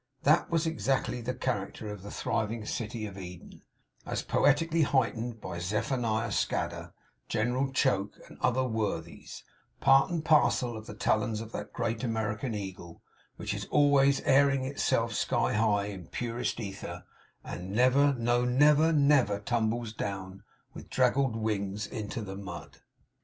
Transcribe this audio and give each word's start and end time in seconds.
That 0.23 0.49
was 0.49 0.65
exactly 0.65 1.21
the 1.21 1.35
character 1.35 1.87
of 1.91 2.01
the 2.01 2.09
thriving 2.09 2.65
city 2.65 3.05
of 3.05 3.19
Eden, 3.19 3.61
as 4.03 4.23
poetically 4.23 4.81
heightened 4.81 5.39
by 5.39 5.59
Zephaniah 5.59 6.31
Scadder, 6.31 6.93
General 7.29 7.71
Choke, 7.71 8.17
and 8.27 8.39
other 8.41 8.63
worthies; 8.63 9.43
part 9.79 10.09
and 10.09 10.25
parcel 10.25 10.75
of 10.75 10.87
the 10.87 10.95
talons 10.95 11.39
of 11.39 11.51
that 11.51 11.71
great 11.71 12.03
American 12.03 12.55
Eagle, 12.55 13.03
which 13.35 13.53
is 13.53 13.65
always 13.65 14.21
airing 14.21 14.65
itself 14.65 15.13
sky 15.13 15.53
high 15.53 15.85
in 15.85 16.07
purest 16.07 16.59
aether, 16.59 17.05
and 17.43 17.71
never, 17.71 18.15
no 18.15 18.43
never, 18.43 18.91
never, 18.91 19.39
tumbles 19.39 19.93
down 19.93 20.41
with 20.73 20.89
draggled 20.89 21.35
wings 21.35 21.85
into 21.85 22.23
the 22.23 22.35
mud. 22.35 22.77